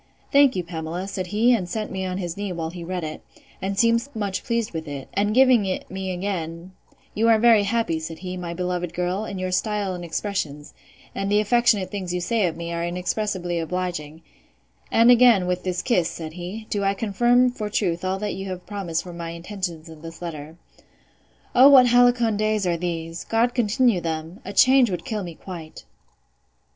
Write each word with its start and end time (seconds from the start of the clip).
Thank 0.31 0.55
you, 0.55 0.63
Pamela, 0.63 1.07
said 1.07 1.27
he, 1.27 1.53
and 1.53 1.69
set 1.69 1.91
me 1.91 2.07
on 2.07 2.17
his 2.17 2.35
knee, 2.35 2.51
while 2.51 2.71
he 2.71 2.83
read 2.83 3.03
it; 3.03 3.23
and 3.61 3.77
seemed 3.77 4.07
much 4.15 4.43
pleased 4.43 4.71
with 4.73 4.87
it; 4.87 5.07
and 5.13 5.35
giving 5.35 5.63
it 5.67 5.91
me 5.91 6.11
again, 6.11 6.71
You 7.13 7.29
are 7.29 7.37
very 7.37 7.61
happy, 7.65 7.99
said 7.99 8.17
he, 8.17 8.35
my 8.35 8.55
beloved 8.55 8.95
girl, 8.95 9.25
in 9.25 9.37
your 9.37 9.51
style 9.51 9.93
and 9.93 10.03
expressions: 10.03 10.73
and 11.13 11.31
the 11.31 11.39
affectionate 11.39 11.91
things 11.91 12.15
you 12.15 12.19
say 12.19 12.47
of 12.47 12.57
me 12.57 12.73
are 12.73 12.83
inexpressibly 12.83 13.59
obliging; 13.59 14.23
and 14.91 15.11
again, 15.11 15.45
with 15.45 15.63
this 15.63 15.83
kiss, 15.83 16.09
said 16.09 16.33
he, 16.33 16.65
do 16.71 16.83
I 16.83 16.95
confirm 16.95 17.51
for 17.51 17.69
truth 17.69 18.03
all 18.03 18.17
that 18.17 18.33
you 18.33 18.47
have 18.47 18.65
promised 18.65 19.03
for 19.03 19.13
my 19.13 19.29
intentions 19.29 19.87
in 19.87 20.01
this 20.01 20.19
letter.—O 20.19 21.69
what 21.69 21.85
halcyon 21.85 22.37
days 22.37 22.65
are 22.65 22.75
these! 22.75 23.23
God 23.25 23.53
continue 23.53 24.01
them!—A 24.01 24.53
change 24.53 24.89
would 24.89 25.05
kill 25.05 25.21
me 25.23 25.35
quite. 25.35 25.83